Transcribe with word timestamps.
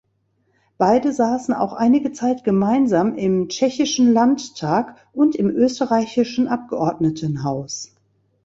Beide 0.79 1.13
saßen 1.13 1.53
auch 1.53 1.73
einige 1.73 2.11
Zeit 2.11 2.43
gemeinsam 2.43 3.15
im 3.17 3.49
tschechischen 3.49 4.11
Landtag 4.11 4.95
und 5.13 5.35
im 5.35 5.51
österreichischen 5.51 6.47
Abgeordnetenhaus. 6.47 7.93